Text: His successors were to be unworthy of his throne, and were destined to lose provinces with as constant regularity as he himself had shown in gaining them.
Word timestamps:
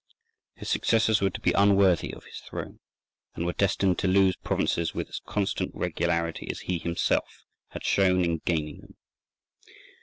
His 0.55 0.67
successors 0.67 1.21
were 1.21 1.29
to 1.29 1.39
be 1.41 1.51
unworthy 1.51 2.11
of 2.11 2.23
his 2.25 2.39
throne, 2.39 2.79
and 3.35 3.45
were 3.45 3.53
destined 3.53 3.99
to 3.99 4.07
lose 4.07 4.35
provinces 4.35 4.95
with 4.95 5.09
as 5.09 5.21
constant 5.27 5.69
regularity 5.75 6.49
as 6.49 6.61
he 6.61 6.79
himself 6.79 7.45
had 7.67 7.83
shown 7.83 8.25
in 8.25 8.39
gaining 8.43 8.81
them. 8.81 8.95